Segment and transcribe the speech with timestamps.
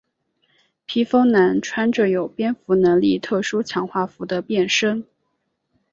[0.87, 5.05] 披风男穿着有蝙蝠能力特殊强化服的变身。